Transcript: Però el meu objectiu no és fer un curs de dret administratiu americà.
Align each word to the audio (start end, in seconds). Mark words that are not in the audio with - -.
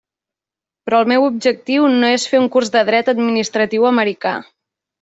Però 0.87 1.01
el 1.03 1.11
meu 1.11 1.25
objectiu 1.27 1.85
no 1.97 2.09
és 2.15 2.27
fer 2.33 2.41
un 2.45 2.49
curs 2.57 2.73
de 2.77 2.83
dret 2.91 3.15
administratiu 3.17 3.89
americà. 3.95 4.37